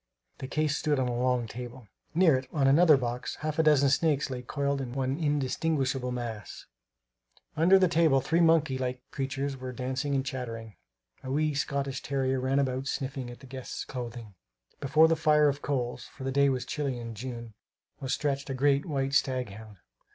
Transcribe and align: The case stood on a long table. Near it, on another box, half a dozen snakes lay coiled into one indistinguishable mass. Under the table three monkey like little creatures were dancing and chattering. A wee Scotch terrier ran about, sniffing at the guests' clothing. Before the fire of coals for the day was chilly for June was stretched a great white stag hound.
The 0.39 0.47
case 0.47 0.75
stood 0.75 0.97
on 0.97 1.07
a 1.07 1.15
long 1.15 1.45
table. 1.45 1.87
Near 2.15 2.35
it, 2.35 2.47
on 2.51 2.65
another 2.67 2.97
box, 2.97 3.35
half 3.41 3.59
a 3.59 3.61
dozen 3.61 3.89
snakes 3.89 4.31
lay 4.31 4.41
coiled 4.41 4.81
into 4.81 4.97
one 4.97 5.19
indistinguishable 5.19 6.11
mass. 6.11 6.65
Under 7.55 7.77
the 7.77 7.87
table 7.87 8.19
three 8.19 8.39
monkey 8.39 8.79
like 8.79 8.95
little 8.95 9.05
creatures 9.11 9.57
were 9.57 9.71
dancing 9.71 10.15
and 10.15 10.25
chattering. 10.25 10.75
A 11.23 11.29
wee 11.29 11.53
Scotch 11.53 12.01
terrier 12.01 12.39
ran 12.39 12.57
about, 12.57 12.87
sniffing 12.87 13.29
at 13.29 13.41
the 13.41 13.45
guests' 13.45 13.85
clothing. 13.85 14.33
Before 14.79 15.07
the 15.07 15.15
fire 15.15 15.47
of 15.47 15.61
coals 15.61 16.05
for 16.05 16.23
the 16.23 16.31
day 16.31 16.49
was 16.49 16.65
chilly 16.65 16.99
for 16.99 17.11
June 17.13 17.53
was 17.99 18.11
stretched 18.11 18.49
a 18.49 18.55
great 18.55 18.87
white 18.87 19.13
stag 19.13 19.49
hound. 19.51 19.77